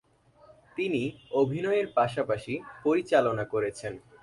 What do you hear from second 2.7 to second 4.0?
পরিচালনা করেছেন।